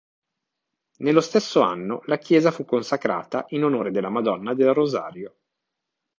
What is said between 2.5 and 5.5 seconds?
consacrata in onore della Madonna del Rosario.